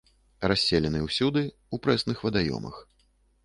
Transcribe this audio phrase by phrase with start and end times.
[0.51, 2.85] Расселены ўсюды ў прэсных вадаёмах.